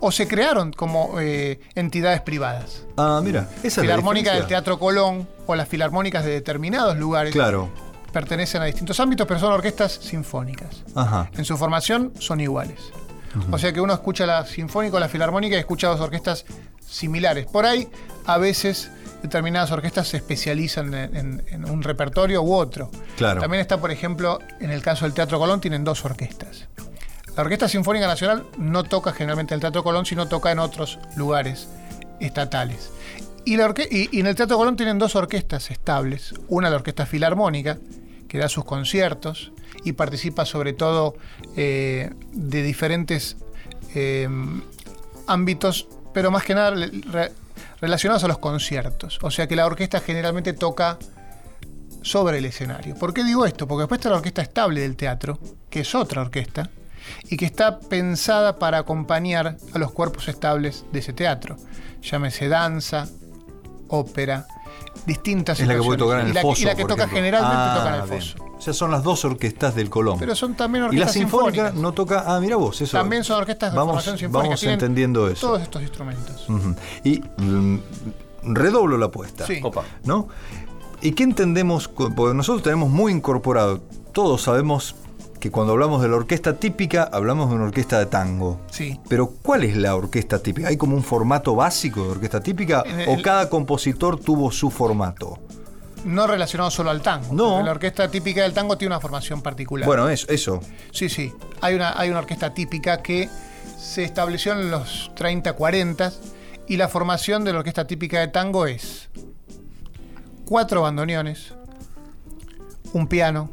o 0.00 0.12
se 0.12 0.28
crearon 0.28 0.72
como 0.72 1.18
eh, 1.20 1.58
entidades 1.74 2.20
privadas. 2.20 2.84
Ah, 2.98 3.20
mira, 3.24 3.48
esa 3.62 3.66
es 3.66 3.76
la 3.78 3.82
Filarmónica 3.84 4.34
del. 4.34 4.46
Teatro 4.46 4.78
Colón 4.78 5.26
o 5.46 5.54
las 5.54 5.66
filarmónicas 5.68 6.24
de 6.24 6.32
determinados 6.32 6.98
lugares 6.98 7.32
Claro. 7.32 7.70
pertenecen 8.12 8.60
a 8.60 8.66
distintos 8.66 9.00
ámbitos, 9.00 9.26
pero 9.26 9.40
son 9.40 9.52
orquestas 9.52 9.92
sinfónicas. 9.92 10.82
Ajá. 10.94 11.30
En 11.38 11.44
su 11.46 11.56
formación 11.56 12.12
son 12.18 12.40
iguales. 12.40 12.80
O 13.50 13.58
sea 13.58 13.72
que 13.72 13.80
uno 13.80 13.92
escucha 13.94 14.24
la 14.26 14.44
sinfónica 14.46 14.96
o 14.96 15.00
la 15.00 15.08
filarmónica 15.08 15.56
y 15.56 15.58
escucha 15.58 15.88
dos 15.88 16.00
orquestas 16.00 16.44
similares. 16.86 17.46
Por 17.46 17.64
ahí, 17.66 17.88
a 18.26 18.38
veces, 18.38 18.90
determinadas 19.22 19.70
orquestas 19.72 20.08
se 20.08 20.16
especializan 20.18 20.92
en, 20.94 21.16
en- 21.16 21.42
en 21.48 21.70
un 21.70 21.82
repertorio 21.82 22.42
u 22.42 22.54
otro. 22.54 22.90
Claro. 23.16 23.40
También 23.40 23.60
está, 23.60 23.80
por 23.80 23.90
ejemplo, 23.90 24.38
en 24.60 24.70
el 24.70 24.82
caso 24.82 25.04
del 25.04 25.14
Teatro 25.14 25.38
Colón, 25.38 25.60
tienen 25.60 25.84
dos 25.84 26.04
orquestas. 26.04 26.68
La 27.36 27.42
Orquesta 27.42 27.68
Sinfónica 27.68 28.06
Nacional 28.06 28.44
no 28.56 28.84
toca 28.84 29.12
generalmente 29.12 29.52
en 29.52 29.56
el 29.56 29.60
Teatro 29.60 29.82
Colón, 29.84 30.06
sino 30.06 30.26
toca 30.26 30.50
en 30.52 30.58
otros 30.58 30.98
lugares 31.16 31.68
estatales. 32.20 32.90
Y, 33.44 33.56
la 33.56 33.72
y- 33.90 34.08
y 34.10 34.20
en 34.20 34.26
el 34.26 34.34
Teatro 34.34 34.56
Colón 34.56 34.76
tienen 34.76 34.98
dos 34.98 35.14
orquestas 35.16 35.70
estables. 35.70 36.34
Una, 36.48 36.70
la 36.70 36.76
Orquesta 36.76 37.04
Filarmónica, 37.04 37.78
que 38.28 38.38
da 38.38 38.48
sus 38.48 38.64
conciertos 38.64 39.52
y 39.84 39.92
participa 39.92 40.46
sobre 40.46 40.72
todo 40.72 41.14
eh, 41.56 42.10
de 42.32 42.62
diferentes 42.62 43.36
eh, 43.94 44.28
ámbitos, 45.26 45.88
pero 46.14 46.30
más 46.30 46.42
que 46.44 46.54
nada 46.54 46.74
relacionados 47.86 48.24
a 48.24 48.28
los 48.28 48.38
conciertos. 48.38 49.18
O 49.22 49.30
sea 49.30 49.46
que 49.46 49.56
la 49.56 49.64
orquesta 49.64 50.00
generalmente 50.00 50.52
toca 50.52 50.98
sobre 52.02 52.38
el 52.38 52.44
escenario. 52.44 52.94
¿Por 52.96 53.14
qué 53.14 53.24
digo 53.24 53.46
esto? 53.46 53.66
Porque 53.66 53.82
después 53.82 53.98
está 53.98 54.10
la 54.10 54.16
orquesta 54.16 54.42
estable 54.42 54.80
del 54.80 54.96
teatro, 54.96 55.38
que 55.70 55.80
es 55.80 55.94
otra 55.94 56.22
orquesta, 56.22 56.70
y 57.30 57.36
que 57.36 57.46
está 57.46 57.78
pensada 57.78 58.58
para 58.58 58.78
acompañar 58.78 59.56
a 59.72 59.78
los 59.78 59.92
cuerpos 59.92 60.28
estables 60.28 60.84
de 60.92 60.98
ese 60.98 61.12
teatro. 61.12 61.56
Llámese 62.02 62.48
danza, 62.48 63.08
ópera, 63.88 64.46
distintas 65.06 65.60
Es 65.60 65.66
la 65.66 65.74
que 65.74 65.80
puede 65.82 65.98
situaciones. 65.98 65.98
tocar 65.98 66.20
en 66.20 66.28
y 66.28 66.32
la, 66.32 66.42
foso, 66.42 66.62
y 66.62 66.64
la 66.64 66.74
que 66.74 66.82
toca 66.82 66.94
ejemplo. 67.04 67.16
generalmente 67.16 67.56
Ah, 67.58 67.74
toca 67.76 67.88
en 67.96 68.02
el 68.02 68.08
foso. 68.08 68.45
O 68.56 68.60
sea, 68.60 68.72
son 68.72 68.90
las 68.90 69.02
dos 69.02 69.24
orquestas 69.24 69.74
del 69.74 69.90
Colón. 69.90 70.18
Pero 70.18 70.34
son 70.34 70.54
también 70.54 70.84
y 70.84 70.86
la 70.86 70.88
orquestas 70.88 71.12
sinfónica 71.12 71.52
sinfónicas. 71.66 71.74
no 71.82 71.92
toca. 71.92 72.24
Ah, 72.26 72.40
mira 72.40 72.56
vos, 72.56 72.80
eso. 72.80 72.96
También 72.96 73.22
son 73.22 73.38
orquestas 73.40 73.70
de 73.72 73.76
vamos, 73.78 73.92
formación 73.94 74.18
sinfónica. 74.18 74.48
Vamos 74.48 74.62
entendiendo 74.64 75.28
eso. 75.28 75.46
Todos 75.48 75.62
estos 75.62 75.82
instrumentos. 75.82 76.46
Y 77.04 77.20
mm, 77.36 77.78
redoblo 78.42 78.96
la 78.98 79.06
apuesta. 79.06 79.46
Sí. 79.46 79.60
Opa. 79.62 79.84
¿No? 80.04 80.28
¿Y 81.02 81.12
qué 81.12 81.22
entendemos? 81.24 81.88
Porque 81.88 82.34
nosotros 82.34 82.62
tenemos 82.62 82.88
muy 82.88 83.12
incorporado, 83.12 83.80
todos 84.12 84.42
sabemos 84.42 84.94
que 85.38 85.50
cuando 85.50 85.74
hablamos 85.74 86.00
de 86.00 86.08
la 86.08 86.16
orquesta 86.16 86.54
típica, 86.56 87.02
hablamos 87.12 87.50
de 87.50 87.56
una 87.56 87.64
orquesta 87.66 87.98
de 87.98 88.06
tango. 88.06 88.58
Sí. 88.70 88.98
Pero 89.06 89.26
¿cuál 89.42 89.64
es 89.64 89.76
la 89.76 89.94
orquesta 89.94 90.38
típica? 90.42 90.68
¿Hay 90.68 90.78
como 90.78 90.96
un 90.96 91.02
formato 91.04 91.54
básico 91.54 92.02
de 92.04 92.08
orquesta 92.12 92.40
típica 92.40 92.80
el- 92.80 93.10
o 93.10 93.22
cada 93.22 93.50
compositor 93.50 94.18
tuvo 94.18 94.50
su 94.50 94.70
formato? 94.70 95.38
No 96.06 96.26
relacionado 96.26 96.70
solo 96.70 96.90
al 96.90 97.02
tango. 97.02 97.34
No. 97.34 97.62
La 97.62 97.72
orquesta 97.72 98.08
típica 98.08 98.42
del 98.42 98.52
tango 98.52 98.78
tiene 98.78 98.94
una 98.94 99.00
formación 99.00 99.42
particular. 99.42 99.86
Bueno, 99.86 100.08
eso, 100.08 100.26
eso. 100.28 100.60
Sí, 100.92 101.08
sí. 101.08 101.32
Hay 101.60 101.74
una, 101.74 101.98
hay 101.98 102.10
una 102.10 102.20
orquesta 102.20 102.54
típica 102.54 103.02
que 103.02 103.28
se 103.76 104.04
estableció 104.04 104.52
en 104.52 104.70
los 104.70 105.10
30, 105.16 105.52
40 105.52 106.12
y 106.68 106.76
la 106.76 106.88
formación 106.88 107.44
de 107.44 107.52
la 107.52 107.58
orquesta 107.58 107.86
típica 107.86 108.20
de 108.20 108.28
tango 108.28 108.66
es 108.66 109.08
cuatro 110.44 110.82
bandoneones, 110.82 111.54
un 112.92 113.08
piano, 113.08 113.50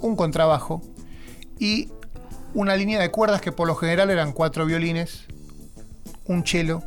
un 0.00 0.16
contrabajo 0.16 0.82
y 1.58 1.88
una 2.52 2.74
línea 2.76 3.00
de 3.00 3.10
cuerdas 3.10 3.40
que 3.40 3.52
por 3.52 3.68
lo 3.68 3.76
general 3.76 4.10
eran 4.10 4.32
cuatro 4.32 4.66
violines, 4.66 5.26
un 6.24 6.44
cello 6.44 6.82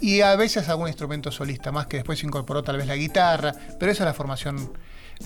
y 0.00 0.20
a 0.20 0.34
veces 0.36 0.68
algún 0.68 0.88
instrumento 0.88 1.30
solista, 1.30 1.72
más 1.72 1.86
que 1.86 1.98
después 1.98 2.18
se 2.18 2.26
incorporó 2.26 2.62
tal 2.62 2.76
vez 2.76 2.86
la 2.86 2.96
guitarra, 2.96 3.54
pero 3.78 3.90
esa 3.92 4.04
es 4.04 4.06
la 4.06 4.14
formación 4.14 4.72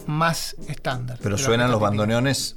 más 0.07 0.55
estándar. 0.69 1.19
Pero 1.23 1.39
suenan 1.39 1.71
los 1.71 1.81
bandoneones 1.81 2.57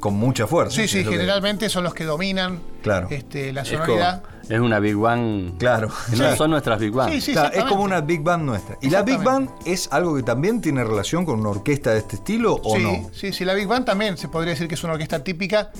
con 0.00 0.14
mucha 0.14 0.46
fuerza. 0.48 0.74
Sí, 0.74 0.88
sí, 0.88 0.98
Es 1.00 1.04
que- 1.04 1.12
generalmente 1.12 1.68
son 1.68 1.84
los 1.84 1.94
que 1.94 2.04
dominan 2.04 2.60
Claro. 2.82 3.06
este, 3.10 3.52
la 3.52 3.62
Es, 3.62 3.70
como- 3.70 3.84
sonoridad. 3.84 4.22
es 4.48 4.58
una 4.60 4.80
Big 4.80 4.96
Bang. 4.96 5.56
Claro. 5.58 5.88
No 6.16 6.34
son 6.36 6.50
nuestras 6.50 6.80
Big 6.80 6.90
Bang. 6.92 7.12
Sí, 7.12 7.20
sí, 7.20 7.32
Claro, 7.32 7.54
es 7.54 7.64
como 7.64 7.82
una 7.84 8.00
Big 8.00 8.20
Band 8.22 8.44
nuestra. 8.44 8.76
¿Y 8.82 8.90
la 8.90 9.02
Big 9.02 9.18
Band 9.22 9.50
es 9.66 9.88
algo 9.92 10.16
que 10.16 10.22
también 10.24 10.60
tiene 10.60 10.82
relación 10.82 11.24
con 11.24 11.38
una 11.38 11.50
orquesta 11.50 11.90
de 11.92 11.98
este 11.98 12.16
estilo 12.16 12.60
o 12.64 12.76
sí, 12.76 12.82
no? 12.82 13.10
sí, 13.12 13.32
sí, 13.32 13.44
la 13.44 13.54
Big 13.54 13.68
Band 13.68 13.84
también 13.84 14.16
se 14.16 14.28
podría 14.28 14.50
decir 14.54 14.66
que 14.66 14.74
es 14.74 14.82
una 14.82 14.94
orquesta 14.94 15.22
típica 15.22 15.70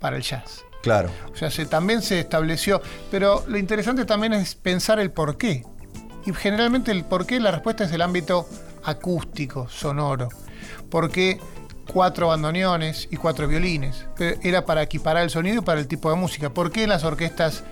para 0.00 0.16
el 0.16 0.22
jazz. 0.22 0.64
Claro. 0.84 1.10
O 1.32 1.36
sea, 1.36 1.50
se, 1.50 1.64
también 1.64 2.02
se 2.02 2.20
estableció. 2.20 2.82
Pero 3.10 3.42
lo 3.48 3.56
interesante 3.56 4.04
también 4.04 4.34
es 4.34 4.54
pensar 4.54 5.00
el 5.00 5.10
por 5.10 5.38
qué. 5.38 5.64
Y 6.26 6.32
generalmente 6.34 6.92
el 6.92 7.04
por 7.04 7.26
qué, 7.26 7.40
la 7.40 7.50
respuesta 7.50 7.84
es 7.84 7.92
el 7.92 8.02
ámbito 8.02 8.46
acústico, 8.84 9.66
sonoro. 9.70 10.28
¿Por 10.90 11.10
qué 11.10 11.40
cuatro 11.90 12.28
bandoneones 12.28 13.08
y 13.10 13.16
cuatro 13.16 13.48
violines? 13.48 14.04
Pero 14.16 14.38
Era 14.42 14.66
para 14.66 14.82
equiparar 14.82 15.22
el 15.22 15.30
sonido 15.30 15.62
y 15.62 15.64
para 15.64 15.80
el 15.80 15.88
tipo 15.88 16.10
de 16.10 16.16
música. 16.16 16.50
¿Por 16.50 16.70
qué 16.70 16.84
en 16.84 16.90
las 16.90 17.02
orquestas 17.04 17.64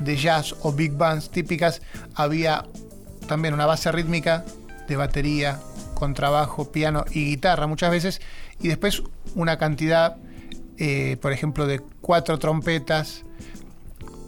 de 0.00 0.16
jazz 0.16 0.56
o 0.62 0.72
big 0.72 0.92
bands 0.92 1.30
típicas 1.30 1.82
había 2.16 2.64
también 3.28 3.54
una 3.54 3.66
base 3.66 3.92
rítmica 3.92 4.44
de 4.88 4.96
batería, 4.96 5.60
contrabajo, 5.94 6.72
piano 6.72 7.04
y 7.12 7.26
guitarra 7.26 7.68
muchas 7.68 7.92
veces? 7.92 8.20
Y 8.60 8.68
después 8.68 9.04
una 9.36 9.56
cantidad, 9.56 10.16
eh, 10.78 11.16
por 11.20 11.32
ejemplo, 11.32 11.66
de 11.66 11.80
cuatro 12.06 12.38
trompetas, 12.38 13.24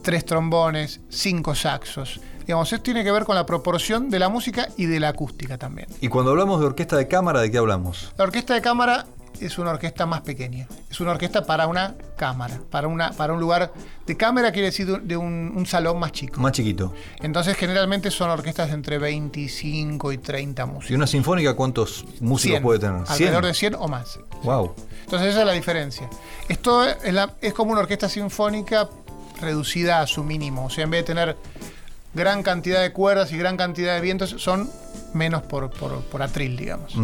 tres 0.03 0.25
trombones, 0.25 1.01
cinco 1.09 1.55
saxos. 1.55 2.21
Digamos, 2.41 2.73
esto 2.73 2.83
tiene 2.83 3.05
que 3.05 3.13
ver 3.13 3.25
con 3.25 3.37
la 3.37 3.47
proporción 3.47 4.11
de 4.11 4.19
la 4.19 4.29
música 4.29 4.67
y 4.77 4.87
de 4.87 4.99
la 4.99 5.11
acústica 5.11 5.59
también. 5.59 5.87
Y 6.01 6.09
cuando 6.09 6.33
hablamos 6.33 6.59
de 6.59 6.67
orquesta 6.67 6.97
de 6.97 7.07
cámara, 7.07 7.41
¿de 7.41 7.53
qué 7.53 7.59
hablamos? 7.59 8.13
La 8.19 8.25
orquesta 8.25 8.55
de 8.55 8.63
cámara 8.63 9.07
es 9.41 9.59
una 9.59 9.71
orquesta 9.71 10.07
más 10.07 10.21
pequeña. 10.23 10.67
Es 10.91 11.01
una 11.01 11.13
orquesta 11.13 11.45
para 11.45 11.67
una 11.67 11.95
cámara, 12.17 12.61
para, 12.71 12.89
una, 12.89 13.11
para 13.13 13.33
un 13.33 13.41
lugar 13.41 13.73
de 14.07 14.17
cámara, 14.17 14.53
quiere 14.53 14.67
decir 14.67 14.87
de 15.03 15.17
un, 15.17 15.53
un 15.57 15.67
salón 15.67 15.99
más 15.99 16.13
chico. 16.13 16.41
Más 16.41 16.53
chiquito. 16.53 16.93
Entonces, 17.21 17.57
generalmente 17.57 18.11
son 18.11 18.31
orquestas 18.31 18.69
de 18.69 18.75
entre 18.75 18.99
25 18.99 20.13
y 20.13 20.19
30 20.19 20.63
¿Y 20.63 20.67
músicos. 20.67 20.97
una 20.97 21.07
sinfónica 21.07 21.55
cuántos 21.55 22.05
músicos 22.21 22.53
100, 22.53 22.63
puede 22.63 22.79
tener? 22.81 23.03
Alrededor 23.07 23.47
de 23.47 23.55
100 23.55 23.75
o 23.77 23.89
más. 23.89 24.19
Wow. 24.43 24.75
Entonces 25.05 25.29
esa 25.31 25.41
es 25.41 25.47
la 25.47 25.53
diferencia. 25.53 26.09
Esto 26.49 26.85
es, 26.85 27.13
la- 27.13 27.35
es 27.41 27.53
como 27.55 27.73
una 27.73 27.81
orquesta 27.81 28.09
sinfónica 28.09 28.89
reducida 29.41 30.01
a 30.01 30.07
su 30.07 30.25
mínimo. 30.25 30.67
O 30.67 30.71
sea, 30.71 30.85
en 30.85 30.91
vez 30.91 31.01
de 31.03 31.07
tener 31.15 31.37
gran 32.15 32.43
cantidad 32.43 32.81
de 32.81 32.93
cuerdas 32.93 33.33
y 33.33 33.39
gran 33.39 33.57
cantidad 33.57 33.95
de 33.95 34.01
vientos, 34.01 34.35
son 34.39 34.71
menos 35.15 35.43
por, 35.43 35.71
por, 35.71 36.03
por 36.03 36.23
atril, 36.23 36.57
digamos. 36.57 36.95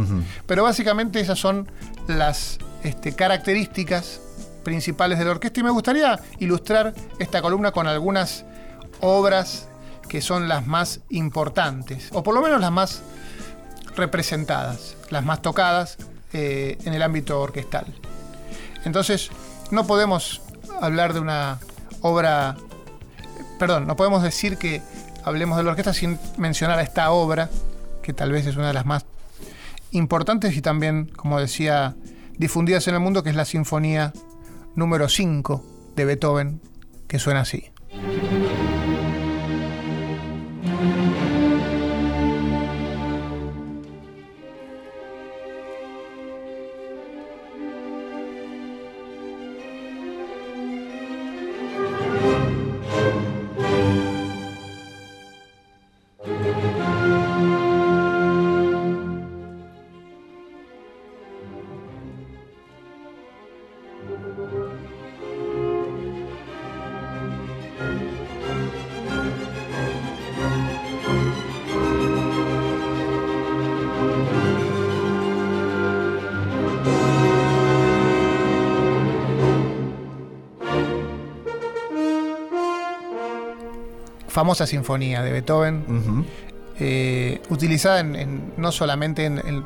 Pero 0.47 0.65
básicamente 0.65 1.21
esas 1.21 1.39
son 1.39 1.69
las 2.09 2.59
este, 2.83 3.15
características 3.15 4.21
principales 4.63 5.19
de 5.19 5.25
la 5.27 5.33
orquesta 5.33 5.61
y 5.61 5.63
me 5.63 5.71
gustaría 5.71 6.19
ilustrar 6.39 6.95
esta 7.19 7.43
columna 7.43 7.71
con 7.71 7.87
algunas 7.87 8.45
obras 9.01 9.69
que 10.09 10.21
son 10.21 10.49
las 10.49 10.67
más 10.67 11.01
importantes, 11.11 12.09
o 12.13 12.23
por 12.23 12.35
lo 12.35 12.43
menos 12.43 12.61
las 12.61 12.73
más 12.73 13.03
representadas, 13.97 14.97
las 15.11 15.25
más 15.25 15.43
tocadas 15.43 15.97
eh, 16.33 16.79
en 16.85 16.95
el 16.95 17.03
ámbito 17.03 17.41
orquestal. 17.41 17.87
Entonces, 18.85 19.31
no 19.71 19.87
podemos 19.87 20.43
hablar 20.81 21.15
de 21.15 21.21
una 21.21 21.59
obra, 22.01 22.57
perdón, 23.59 23.87
no 23.87 23.97
podemos 23.97 24.23
decir 24.23 24.59
que 24.59 24.83
hablemos 25.25 25.57
de 25.57 25.65
la 25.65 25.71
orquesta 25.71 25.93
sin 25.93 26.19
mencionar 26.39 26.79
a 26.79 26.83
esta 26.83 27.11
obra, 27.11 27.51
que 28.03 28.13
tal 28.13 28.33
vez 28.33 28.47
es 28.47 28.57
una 28.57 28.69
de 28.69 28.75
las 28.75 28.87
más 28.87 29.05
importantes 29.91 30.57
y 30.57 30.63
también, 30.63 31.07
como 31.07 31.41
decía, 31.41 31.95
difundidas 32.37 32.87
en 32.89 32.95
el 32.95 33.01
mundo, 33.01 33.23
que 33.23 33.31
es 33.31 33.37
la 33.37 33.45
Sinfonía 33.45 34.13
número 34.75 35.09
5 35.09 35.65
de 35.97 36.05
Beethoven, 36.05 36.61
que 37.09 37.19
suena 37.19 37.41
así. 37.41 37.74
Famosa 84.35 84.67
sinfonía 84.67 85.23
de 85.23 85.31
Beethoven, 85.31 86.27
eh, 86.81 87.41
utilizada 87.51 88.01
en, 88.01 88.17
en- 88.17 88.53
no 88.57 88.73
solamente 88.73 89.27
en, 89.27 89.39
en 89.39 89.65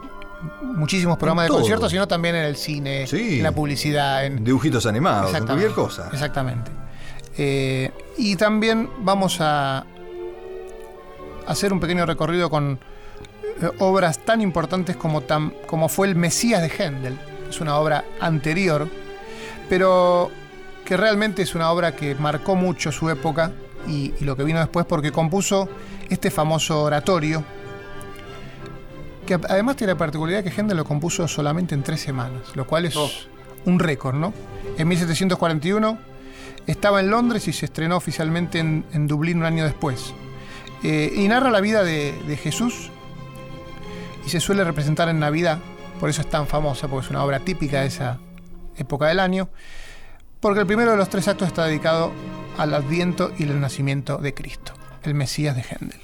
muchísimos 0.62 1.16
programas 1.16 1.46
de 1.46 1.48
conciertos, 1.48 1.90
sino 1.90 2.06
también 2.06 2.34
en 2.34 2.44
el 2.44 2.54
cine, 2.56 3.06
Sí. 3.06 3.38
en 3.38 3.44
la 3.44 3.52
publicidad, 3.52 4.26
en 4.26 4.44
Dibujitos 4.44 4.84
animados, 4.84 5.34
en 5.34 5.46
cualquier 5.46 5.70
cosa. 5.72 6.10
Exactamente. 6.12 6.70
Eh, 7.38 7.90
y 8.18 8.36
también 8.36 8.90
vamos 8.98 9.38
a 9.40 9.86
hacer 11.46 11.72
un 11.72 11.80
pequeño 11.80 12.04
recorrido 12.04 12.50
con 12.50 12.78
eh, 13.62 13.70
obras 13.78 14.18
tan 14.18 14.42
importantes 14.42 14.96
como, 14.96 15.22
tan, 15.22 15.54
como 15.66 15.88
fue 15.88 16.08
el 16.08 16.14
Mesías 16.14 16.60
de 16.60 16.68
Händel. 16.68 17.18
Es 17.48 17.62
una 17.62 17.78
obra 17.78 18.04
anterior, 18.20 18.86
pero 19.70 20.30
que 20.84 20.94
realmente 20.98 21.40
es 21.40 21.54
una 21.54 21.70
obra 21.70 21.96
que 21.96 22.14
marcó 22.16 22.54
mucho 22.54 22.92
su 22.92 23.08
época 23.08 23.50
y, 23.86 24.12
y 24.18 24.24
lo 24.24 24.36
que 24.36 24.44
vino 24.44 24.58
después 24.58 24.86
porque 24.86 25.12
compuso 25.12 25.68
este 26.08 26.30
famoso 26.30 26.82
oratorio, 26.82 27.44
que 29.26 29.34
además 29.34 29.76
tiene 29.76 29.92
la 29.92 29.98
particularidad 29.98 30.42
que 30.42 30.50
Händel 30.50 30.76
lo 30.78 30.84
compuso 30.84 31.28
solamente 31.28 31.74
en 31.74 31.82
tres 31.82 32.00
semanas, 32.00 32.54
lo 32.54 32.66
cual 32.66 32.86
es 32.86 32.96
Oh. 32.96 33.10
un 33.66 33.78
récord, 33.78 34.14
¿no? 34.16 34.32
En 34.78 34.88
1741 34.88 35.98
estaba 36.66 37.00
en 37.00 37.10
Londres 37.10 37.46
y 37.48 37.52
se 37.52 37.66
estrenó 37.66 37.96
oficialmente 37.96 38.58
en, 38.58 38.84
en 38.92 39.06
Dublín 39.06 39.38
un 39.38 39.44
año 39.44 39.64
después. 39.64 40.14
Eh, 40.82 41.12
y 41.16 41.26
narra 41.28 41.50
la 41.50 41.60
vida 41.60 41.82
de, 41.82 42.14
de 42.26 42.36
Jesús 42.36 42.90
y 44.24 44.30
se 44.30 44.40
suele 44.40 44.64
representar 44.64 45.08
en 45.08 45.18
Navidad, 45.18 45.58
por 45.98 46.08
eso 46.08 46.20
es 46.20 46.30
tan 46.30 46.46
famosa, 46.46 46.88
porque 46.88 47.06
es 47.06 47.10
una 47.10 47.24
obra 47.24 47.40
típica 47.40 47.80
de 47.80 47.88
esa 47.88 48.18
época 48.76 49.06
del 49.08 49.18
año, 49.20 49.48
porque 50.40 50.60
el 50.60 50.66
primero 50.66 50.92
de 50.92 50.96
los 50.96 51.08
tres 51.08 51.26
actos 51.26 51.48
está 51.48 51.64
dedicado 51.64 52.12
al 52.58 52.74
adviento 52.74 53.32
y 53.38 53.44
el 53.44 53.60
nacimiento 53.60 54.18
de 54.18 54.34
Cristo, 54.34 54.72
el 55.04 55.14
Mesías 55.14 55.56
de 55.56 55.62
Händel. 55.62 56.00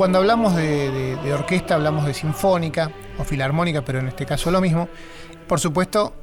Cuando 0.00 0.16
hablamos 0.16 0.56
de, 0.56 0.90
de- 0.90 1.16
de 1.16 1.34
orquesta, 1.34 1.74
hablamos 1.74 2.06
de 2.06 2.14
sinfónica 2.14 2.90
o 3.18 3.24
filarmónica, 3.24 3.82
pero 3.82 3.98
en 3.98 4.08
este 4.08 4.24
caso 4.24 4.50
lo 4.50 4.62
mismo. 4.62 4.88
Por 5.46 5.60
supuesto, 5.60 6.14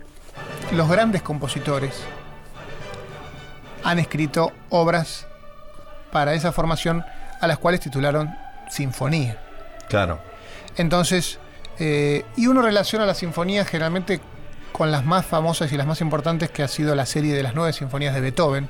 los 0.72 0.90
grandes 0.90 1.22
compositores 1.22 1.94
han 3.84 4.00
escrito 4.00 4.52
obras 4.70 5.28
para 6.12 6.34
esa 6.34 6.52
formación 6.52 7.06
a 7.40 7.46
las 7.46 7.60
cuales 7.60 7.80
titularon 7.80 8.36
sinfonía. 8.68 9.38
Claro. 9.90 10.18
Entonces, 10.76 11.38
eh, 11.78 12.26
y 12.36 12.48
uno 12.48 12.64
relaciona 12.64 13.06
la 13.06 13.14
sinfonía 13.14 13.64
generalmente 13.64 14.20
con 14.72 14.92
las 14.92 15.06
más 15.06 15.24
famosas 15.24 15.72
y 15.72 15.78
las 15.78 15.86
más 15.86 16.02
importantes 16.02 16.50
que 16.50 16.64
ha 16.64 16.68
sido 16.68 16.96
la 16.96 17.06
serie 17.06 17.36
de 17.36 17.44
las 17.44 17.54
nueve 17.54 17.74
sinfonías 17.74 18.16
de 18.16 18.22
Beethoven, 18.22 18.70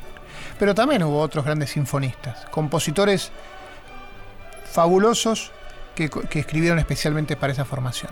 pero 0.59 0.75
también 0.75 1.01
hubo 1.03 1.21
otros 1.21 1.45
grandes 1.45 1.69
sinfonistas, 1.69 2.43
compositores 2.51 3.31
fabulosos 4.77 5.51
que, 5.95 6.07
escribieron 6.39 6.77
especialmente 6.77 7.35
para 7.35 7.51
esa 7.51 7.65
formación. 7.65 8.11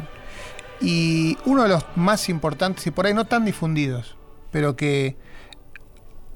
Y 0.82 1.38
uno 1.46 1.62
de 1.62 1.70
los 1.70 1.86
más 1.96 2.28
importantes, 2.28 2.88
y 2.88 2.92
por 2.92 3.06
ahí 3.06 3.14
no 3.14 3.26
tan 3.26 3.46
difundidos, 3.46 4.18
pero 4.52 4.76
que 4.76 5.16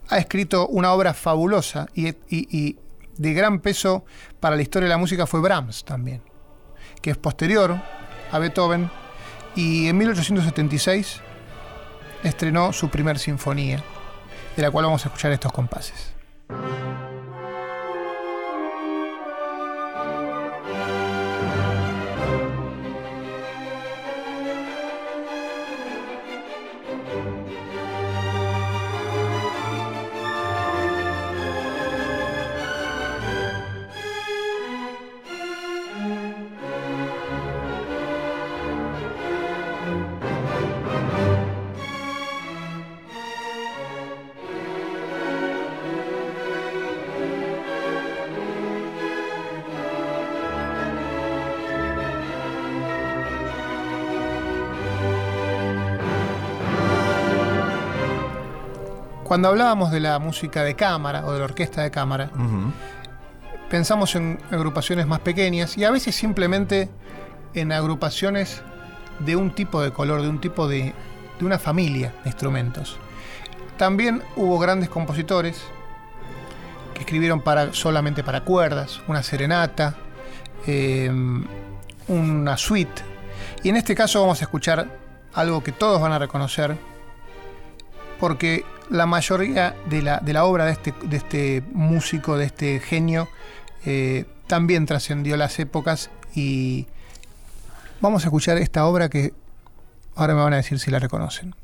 ha 0.08 0.20
escrito 0.20 0.68
una 0.68 0.94
obra 0.94 1.16
fabulosa 1.16 1.88
y, 1.96 2.10
y- 2.10 2.16
y 2.30 2.78
de 3.18 3.34
gran 3.34 3.60
peso 3.60 4.06
para 4.40 4.56
la 4.56 4.62
historia 4.62 4.86
de 4.88 4.94
la 4.94 5.00
música 5.00 5.26
fue 5.26 5.40
Brahms 5.42 5.84
también 5.84 6.22
que 7.02 7.10
es 7.10 7.18
posterior 7.18 7.76
a 8.32 8.38
Beethoven, 8.40 8.92
y 9.56 9.88
en 9.88 9.98
1876 9.98 11.22
estrenó 12.24 12.72
su 12.74 12.90
primer 12.90 13.18
sinfonía, 13.18 13.82
de 14.56 14.62
la 14.62 14.70
cual 14.70 14.86
vamos 14.86 15.06
a 15.06 15.08
escuchar 15.08 15.32
estos 15.32 15.52
compases. 15.54 16.14
Cuando 59.30 59.50
hablábamos 59.50 59.92
de 59.92 60.00
la 60.00 60.18
música 60.18 60.64
de 60.64 60.76
cámara 60.76 61.24
o 61.24 61.32
de 61.32 61.38
la 61.38 61.46
orquesta 61.46 61.84
de 61.84 61.92
cámara, 61.92 62.32
pensamos 63.70 64.16
en 64.16 64.40
agrupaciones 64.50 65.06
más 65.06 65.20
pequeñas 65.20 65.78
y 65.78 65.84
a 65.84 65.92
veces 65.92 66.16
simplemente 66.16 66.90
en 67.54 67.72
agrupaciones 67.72 68.64
de 69.20 69.36
un 69.36 69.54
tipo 69.54 69.84
de 69.84 69.94
color, 69.94 70.24
de 70.24 70.30
un 70.30 70.42
tipo 70.42 70.68
de, 70.68 70.96
de 71.38 71.46
una 71.46 71.60
familia 71.60 72.12
de 72.24 72.30
instrumentos. 72.32 72.98
También 73.78 74.24
hubo 74.36 74.58
grandes 74.58 74.90
compositores 74.90 75.62
que 76.96 77.02
escribieron 77.02 77.42
para, 77.42 77.72
solamente 77.72 78.24
para 78.24 78.44
cuerdas, 78.44 79.00
una 79.08 79.22
serenata, 79.22 79.94
eh, 80.66 81.12
una 82.08 82.58
suite. 82.58 83.04
Y 83.62 83.70
en 83.70 83.76
este 83.76 83.94
caso 83.94 84.22
vamos 84.22 84.42
a 84.42 84.46
escuchar 84.46 84.90
algo 85.36 85.62
que 85.62 85.72
todos 85.72 86.02
van 86.02 86.14
a 86.14 86.18
reconocer, 86.18 86.76
porque 88.20 88.66
la 88.90 89.06
mayoría 89.06 89.76
de 89.90 90.02
la, 90.02 90.20
de 90.20 90.34
la 90.34 90.46
obra 90.46 90.66
de 90.66 90.72
este, 90.72 90.94
de 91.04 91.18
este 91.18 91.64
músico, 91.74 92.38
de 92.38 92.46
este 92.46 92.80
genio, 92.80 93.30
eh, 93.86 94.26
también 94.48 94.86
trascendió 94.86 95.38
las 95.38 95.60
épocas 95.60 96.10
y 96.34 96.88
vamos 98.02 98.24
a 98.24 98.28
escuchar 98.28 98.58
esta 98.58 98.86
obra 98.86 99.10
que 99.10 99.34
ahora 100.16 100.34
me 100.34 100.42
van 100.42 100.54
a 100.54 100.58
decir 100.58 100.80
si 100.80 100.92
la 100.92 101.00
reconocen. 101.00 101.56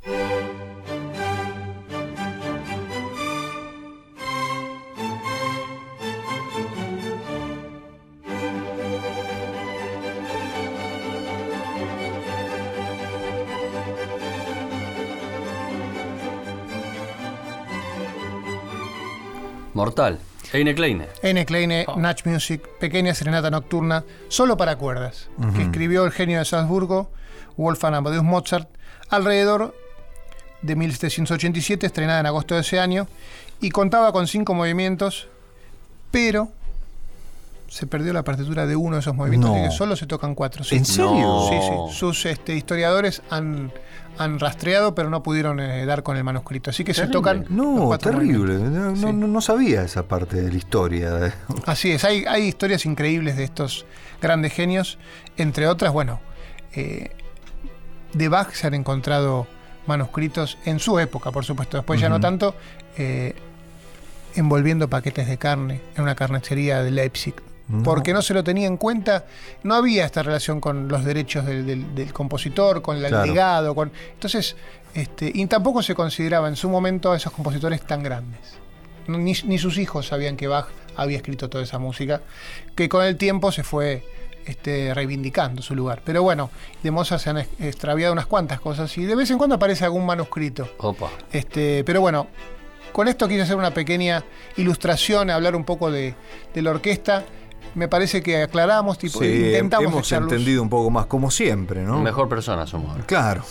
Mortal. 19.76 20.20
Eine 20.54 20.74
Kleine. 20.74 21.10
N. 21.22 21.46
Kleine, 21.46 21.86
Natch 21.98 22.26
Music, 22.26 22.66
Pequeña 22.80 23.14
Serenata 23.14 23.52
Nocturna, 23.52 24.06
solo 24.30 24.56
para 24.56 24.78
cuerdas, 24.78 25.28
que 25.54 25.64
escribió 25.64 26.06
el 26.06 26.12
genio 26.12 26.40
de 26.40 26.46
Salzburgo, 26.46 27.12
Wolfgang 27.58 27.96
Amadeus 27.96 28.24
Mozart, 28.24 28.70
alrededor 29.10 29.76
de 30.62 30.76
1787, 30.78 31.86
estrenada 31.86 32.22
en 32.22 32.26
agosto 32.26 32.56
de 32.56 32.62
ese 32.62 32.80
año, 32.80 33.08
y 33.60 33.70
contaba 33.72 34.14
con 34.14 34.28
cinco 34.28 34.54
movimientos, 34.54 35.28
pero 36.10 36.50
se 37.67 37.88
perdió 37.88 38.13
la 38.13 38.23
partitura 38.23 38.65
de 38.65 38.75
uno 38.75 38.95
de 38.95 38.99
esos 39.01 39.15
movimientos, 39.15 39.51
No. 39.56 39.63
que 39.63 39.71
solo 39.71 39.95
se 39.95 40.06
tocan 40.06 40.36
cuatro. 40.36 40.63
¿En 40.71 40.86
serio? 40.86 41.12
No. 41.12 41.49
Sí, 41.49 41.56
sí. 41.93 41.97
Sus 41.99 42.25
este, 42.25 42.56
historiadores 42.56 43.21
han, 43.30 43.71
han 44.17 44.39
rastreado, 44.39 44.93
pero 44.95 45.10
no 45.10 45.23
pudieron 45.23 45.60
eh, 45.60 45.86
dar 45.86 46.04
con 46.04 46.15
el 46.15 46.23
manuscrito. 46.23 46.69
Así 46.69 46.84
que 46.84 46.93
se 46.93 47.08
tocan. 47.08 47.45
No, 47.49 47.97
terrible. 47.97 48.56
No, 48.60 48.91
no- 48.91 48.95
Sí. 48.95 49.06
no- 49.13 49.28
no 49.28 49.41
sabía 49.41 49.82
esa 49.82 50.04
parte 50.08 50.41
de 50.41 50.51
la 50.51 50.58
historia. 50.58 51.34
Así 51.65 51.91
es, 51.91 52.04
hay, 52.06 52.23
hay 52.28 52.43
historias 52.43 52.86
increíbles 52.86 53.36
de 53.36 53.43
estos 53.45 53.86
grandes 54.21 54.54
genios. 54.54 54.97
Entre 55.38 55.67
otras, 55.67 55.91
bueno, 55.91 56.19
eh, 56.73 57.12
de 58.13 58.30
Bach 58.30 58.51
se 58.54 58.67
han 58.67 58.73
encontrado 58.75 59.47
manuscritos 59.88 60.58
en 60.65 60.80
su 60.80 60.97
época, 60.99 61.32
por 61.32 61.43
supuesto. 61.45 61.78
Después 61.78 61.99
ya 61.99 62.10
no 62.10 62.19
tanto, 62.19 62.56
eh, 62.97 63.36
envolviendo 64.36 64.89
paquetes 64.89 65.28
de 65.28 65.38
carne 65.38 65.82
en 65.95 66.04
una 66.04 66.15
carnicería 66.15 66.82
de 66.84 66.91
Leipzig. 66.91 67.34
No. 67.67 67.82
Porque 67.84 68.13
no 68.13 68.21
se 68.21 68.34
lo 68.36 68.43
tenía 68.43 68.67
en 68.67 68.78
cuenta, 68.78 69.25
no 69.63 69.73
había 69.73 70.06
esta 70.06 70.21
relación 70.21 70.62
con 70.62 70.88
los 70.88 71.04
derechos 71.04 71.45
del, 71.45 71.65
del- 71.65 71.95
del 71.95 72.13
compositor, 72.13 72.82
con 72.84 72.97
el 72.97 73.08
Claro. 73.08 73.25
legado, 73.25 73.73
con. 73.73 73.91
Entonces, 74.13 74.56
este, 74.93 75.32
y 75.34 75.45
tampoco 75.47 75.82
se 75.82 75.95
consideraba 75.95 76.47
en 76.47 76.56
su 76.56 76.69
momento 76.69 77.12
a 77.12 77.17
esos 77.17 77.34
compositores 77.34 77.82
tan 77.82 78.04
grandes. 78.04 78.39
Ni, 79.08 79.34
ni 79.45 79.58
sus 79.58 79.78
hijos 79.80 80.08
sabían 80.08 80.38
que 80.38 80.47
Bach 80.47 80.67
había 80.95 81.17
escrito 81.17 81.49
toda 81.49 81.63
esa 81.63 81.80
música, 81.80 82.21
que 82.75 82.88
con 82.88 83.04
el 83.04 83.17
tiempo 83.17 83.51
se 83.51 83.63
fue 83.63 84.04
este, 84.45 84.93
reivindicando 84.93 85.62
su 85.63 85.73
lugar. 85.75 86.01
Pero 86.06 86.21
bueno, 86.21 86.51
de 86.84 86.91
Mozart 86.91 87.21
se 87.21 87.30
han 87.32 87.38
extraviado 87.60 88.13
unas 88.13 88.28
cuantas 88.28 88.60
cosas 88.60 88.95
y 88.97 89.06
de 89.06 89.15
vez 89.15 89.32
en 89.32 89.38
cuando 89.39 89.56
aparece 89.56 89.86
algún 89.86 90.06
manuscrito. 90.06 90.69
Opa. 90.78 91.10
Este, 91.32 91.84
pero 91.84 91.99
bueno, 92.01 92.28
con 92.93 93.08
esto 93.08 93.28
quise 93.28 93.41
hacer 93.41 93.56
una 93.58 93.73
pequeña 93.73 94.23
ilustración, 94.56 95.30
hablar 95.32 95.56
un 95.56 95.63
poco 95.65 95.89
de, 95.91 96.13
de 96.54 96.62
la 96.62 96.69
orquesta. 96.71 97.25
Me 97.73 97.88
parece 97.88 98.21
que 98.23 98.41
aclaramos, 98.43 98.97
tipo, 98.97 99.19
Sí, 99.19 99.25
intentamos 99.47 99.88
hemos 99.91 100.08
echar 100.08 100.21
luz. 100.21 100.32
entendido 100.32 100.62
un 100.62 100.69
poco 100.69 100.89
más, 100.91 101.08
como 101.08 101.30
siempre, 101.32 101.84
¿no? 101.84 101.99
Mejor 101.99 102.30
persona 102.30 102.65
somos 102.67 102.91
ahora. 102.91 103.04
Claro. 103.06 103.43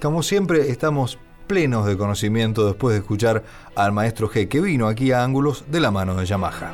Como 0.00 0.22
siempre, 0.22 0.70
estamos 0.70 1.18
plenos 1.46 1.86
de 1.86 1.96
conocimiento 1.96 2.66
después 2.66 2.92
de 2.94 3.00
escuchar 3.00 3.42
al 3.74 3.92
maestro 3.92 4.28
G, 4.30 4.48
que 4.48 4.60
vino 4.60 4.86
aquí 4.88 5.12
a 5.12 5.22
Ángulos 5.24 5.64
de 5.68 5.80
la 5.80 5.90
mano 5.90 6.14
de 6.16 6.26
Yamaha. 6.26 6.72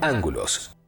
Ángulos. 0.00 0.75